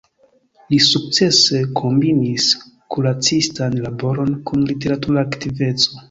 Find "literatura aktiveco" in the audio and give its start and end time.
4.71-5.93